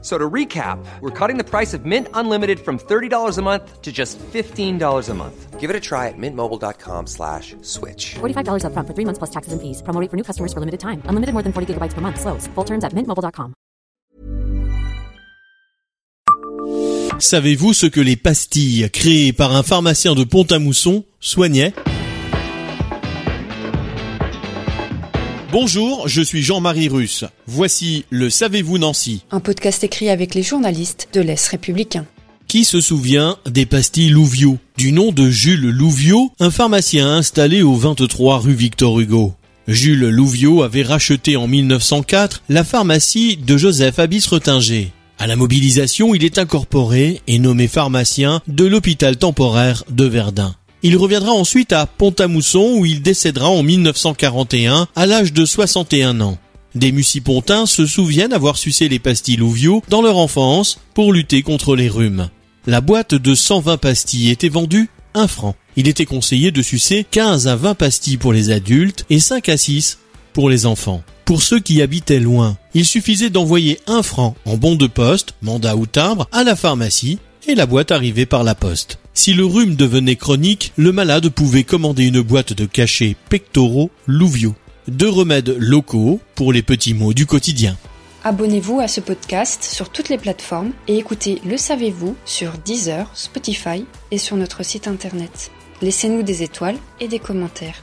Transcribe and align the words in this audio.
So 0.00 0.16
to 0.16 0.30
recap, 0.30 0.78
we're 1.00 1.10
cutting 1.10 1.38
the 1.38 1.44
price 1.44 1.74
of 1.74 1.84
Mint 1.84 2.06
Unlimited 2.14 2.60
from 2.60 2.78
$30 2.78 3.36
a 3.36 3.42
month 3.42 3.82
to 3.82 3.90
just 3.90 4.16
$15 4.32 5.08
a 5.08 5.14
month. 5.14 5.58
Give 5.58 5.70
it 5.70 5.74
a 5.74 5.80
try 5.80 6.06
at 6.06 6.14
mintmobile.com 6.16 7.08
slash 7.08 7.56
switch. 7.62 8.14
$45 8.20 8.62
upfront 8.62 8.86
for 8.86 8.94
three 8.94 9.04
months 9.04 9.18
plus 9.18 9.30
taxes 9.30 9.52
and 9.52 9.60
fees. 9.60 9.82
Promo 9.82 10.00
rate 10.00 10.08
for 10.08 10.16
new 10.16 10.22
customers 10.22 10.52
for 10.52 10.60
limited 10.60 10.78
time. 10.78 11.02
Unlimited 11.06 11.32
more 11.34 11.42
than 11.42 11.52
40 11.52 11.74
gigabytes 11.74 11.94
per 11.94 12.00
month. 12.00 12.20
Slows. 12.20 12.46
Full 12.54 12.64
terms 12.64 12.84
at 12.84 12.92
mintmobile.com. 12.92 13.54
Savez-vous 17.20 17.72
ce 17.72 17.86
que 17.86 18.00
les 18.00 18.14
pastilles 18.14 18.88
créées 18.92 19.32
par 19.32 19.52
un 19.52 19.64
pharmacien 19.64 20.14
de 20.14 20.22
Pont-à-Mousson 20.22 21.04
soignaient 21.18 21.72
Bonjour, 25.50 26.08
je 26.08 26.20
suis 26.20 26.42
Jean-Marie 26.42 26.88
Russe. 26.90 27.24
Voici 27.46 28.04
le 28.10 28.28
Savez-vous 28.28 28.76
Nancy 28.76 29.24
Un 29.30 29.40
podcast 29.40 29.82
écrit 29.82 30.10
avec 30.10 30.34
les 30.34 30.42
journalistes 30.42 31.08
de 31.14 31.22
l'Est 31.22 31.48
républicain. 31.48 32.04
Qui 32.48 32.64
se 32.64 32.82
souvient 32.82 33.38
des 33.46 33.64
pastilles 33.64 34.10
Louvio? 34.10 34.58
Du 34.76 34.92
nom 34.92 35.10
de 35.10 35.30
Jules 35.30 35.70
Louvio, 35.70 36.32
un 36.38 36.50
pharmacien 36.50 37.08
installé 37.08 37.62
au 37.62 37.74
23 37.74 38.40
rue 38.40 38.52
Victor 38.52 39.00
Hugo. 39.00 39.32
Jules 39.66 40.08
Louvio 40.10 40.62
avait 40.62 40.82
racheté 40.82 41.38
en 41.38 41.46
1904 41.46 42.42
la 42.50 42.62
pharmacie 42.62 43.38
de 43.38 43.56
Joseph 43.56 43.98
Abis 43.98 44.26
Retinger. 44.28 44.92
À 45.18 45.26
la 45.26 45.36
mobilisation, 45.36 46.14
il 46.14 46.26
est 46.26 46.36
incorporé 46.36 47.22
et 47.26 47.38
nommé 47.38 47.68
pharmacien 47.68 48.42
de 48.48 48.66
l'hôpital 48.66 49.16
temporaire 49.16 49.82
de 49.88 50.04
Verdun. 50.04 50.54
Il 50.82 50.96
reviendra 50.96 51.32
ensuite 51.32 51.72
à 51.72 51.86
Pont-à-Mousson 51.86 52.74
où 52.76 52.86
il 52.86 53.02
décédera 53.02 53.48
en 53.48 53.62
1941 53.62 54.86
à 54.94 55.06
l'âge 55.06 55.32
de 55.32 55.44
61 55.44 56.20
ans. 56.20 56.38
Des 56.74 56.92
mucipontins 56.92 57.66
se 57.66 57.86
souviennent 57.86 58.32
avoir 58.32 58.56
sucé 58.56 58.88
les 58.88 59.00
pastilles 59.00 59.36
Louvio 59.36 59.82
dans 59.88 60.02
leur 60.02 60.18
enfance 60.18 60.78
pour 60.94 61.12
lutter 61.12 61.42
contre 61.42 61.74
les 61.74 61.88
rhumes. 61.88 62.28
La 62.66 62.80
boîte 62.80 63.14
de 63.14 63.34
120 63.34 63.78
pastilles 63.78 64.30
était 64.30 64.48
vendue 64.48 64.88
1 65.14 65.26
franc. 65.26 65.56
Il 65.76 65.88
était 65.88 66.04
conseillé 66.04 66.52
de 66.52 66.62
sucer 66.62 67.04
15 67.10 67.48
à 67.48 67.56
20 67.56 67.74
pastilles 67.74 68.18
pour 68.18 68.32
les 68.32 68.50
adultes 68.50 69.04
et 69.10 69.18
5 69.18 69.48
à 69.48 69.56
6 69.56 69.98
pour 70.32 70.48
les 70.48 70.66
enfants. 70.66 71.02
Pour 71.24 71.42
ceux 71.42 71.58
qui 71.58 71.82
habitaient 71.82 72.20
loin, 72.20 72.56
il 72.74 72.84
suffisait 72.84 73.30
d'envoyer 73.30 73.80
1 73.86 74.02
franc 74.02 74.36
en 74.44 74.56
bon 74.56 74.76
de 74.76 74.86
poste, 74.86 75.34
mandat 75.42 75.76
ou 75.76 75.86
timbre 75.86 76.28
à 76.30 76.44
la 76.44 76.54
pharmacie 76.54 77.18
et 77.48 77.54
la 77.54 77.66
boîte 77.66 77.90
arrivait 77.90 78.26
par 78.26 78.44
la 78.44 78.54
poste. 78.54 78.98
Si 79.14 79.32
le 79.32 79.44
rhume 79.44 79.74
devenait 79.74 80.16
chronique, 80.16 80.72
le 80.76 80.92
malade 80.92 81.30
pouvait 81.30 81.64
commander 81.64 82.06
une 82.06 82.20
boîte 82.20 82.52
de 82.52 82.66
cachets 82.66 83.16
pectoraux 83.28 83.90
Louvio. 84.06 84.54
Deux 84.86 85.08
remèdes 85.08 85.56
locaux 85.58 86.20
pour 86.34 86.52
les 86.52 86.62
petits 86.62 86.94
maux 86.94 87.14
du 87.14 87.26
quotidien. 87.26 87.76
Abonnez-vous 88.24 88.80
à 88.80 88.88
ce 88.88 89.00
podcast 89.00 89.64
sur 89.64 89.90
toutes 89.90 90.10
les 90.10 90.18
plateformes 90.18 90.72
et 90.88 90.98
écoutez 90.98 91.40
Le 91.46 91.56
Savez-vous 91.56 92.16
sur 92.24 92.52
Deezer, 92.64 93.10
Spotify 93.14 93.84
et 94.10 94.18
sur 94.18 94.36
notre 94.36 94.62
site 94.62 94.86
internet. 94.86 95.50
Laissez-nous 95.80 96.22
des 96.22 96.42
étoiles 96.42 96.78
et 97.00 97.08
des 97.08 97.18
commentaires. 97.18 97.82